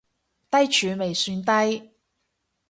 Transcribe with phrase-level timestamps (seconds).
[0.49, 1.91] 低處未算低